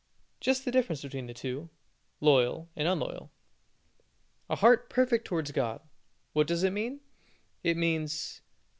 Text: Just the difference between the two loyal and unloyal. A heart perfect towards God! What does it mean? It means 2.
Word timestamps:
Just 0.39 0.65
the 0.65 0.71
difference 0.71 1.03
between 1.03 1.27
the 1.27 1.33
two 1.35 1.69
loyal 2.21 2.71
and 2.75 2.87
unloyal. 2.87 3.29
A 4.49 4.55
heart 4.55 4.89
perfect 4.89 5.25
towards 5.25 5.51
God! 5.51 5.79
What 6.33 6.47
does 6.47 6.63
it 6.63 6.73
mean? 6.73 7.01
It 7.61 7.77
means 7.77 8.37
2. 8.37 8.41